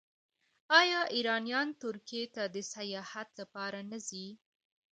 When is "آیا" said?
0.81-1.01